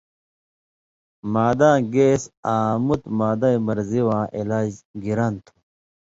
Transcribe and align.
معداں 1.33 1.77
گیس 1.93 2.21
آں 2.53 2.71
مُتیۡ 2.85 3.11
معدَیں 3.17 3.57
مرضی 3.67 4.01
واں 4.07 4.25
علاج 4.39 4.71
گِران 5.03 5.33
تُھو 5.45 5.53